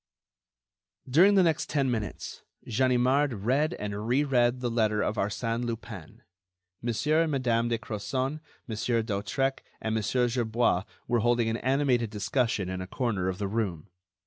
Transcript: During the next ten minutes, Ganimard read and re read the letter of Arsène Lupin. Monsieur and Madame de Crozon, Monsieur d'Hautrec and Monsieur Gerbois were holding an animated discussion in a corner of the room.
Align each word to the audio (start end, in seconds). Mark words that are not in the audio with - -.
During 1.07 1.35
the 1.35 1.43
next 1.43 1.69
ten 1.69 1.91
minutes, 1.91 2.41
Ganimard 2.67 3.45
read 3.45 3.75
and 3.75 4.07
re 4.07 4.23
read 4.23 4.59
the 4.59 4.71
letter 4.71 5.03
of 5.03 5.15
Arsène 5.17 5.63
Lupin. 5.63 6.23
Monsieur 6.81 7.21
and 7.21 7.31
Madame 7.31 7.67
de 7.69 7.77
Crozon, 7.77 8.39
Monsieur 8.65 9.03
d'Hautrec 9.03 9.61
and 9.79 9.93
Monsieur 9.93 10.27
Gerbois 10.27 10.85
were 11.07 11.19
holding 11.19 11.49
an 11.49 11.57
animated 11.57 12.09
discussion 12.09 12.67
in 12.67 12.81
a 12.81 12.87
corner 12.87 13.27
of 13.29 13.37
the 13.37 13.47
room. 13.47 13.89